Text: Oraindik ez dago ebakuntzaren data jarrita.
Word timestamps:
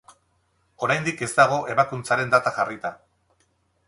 Oraindik 0.85 1.19
ez 1.27 1.29
dago 1.39 1.59
ebakuntzaren 1.73 2.33
data 2.37 2.55
jarrita. 2.57 2.91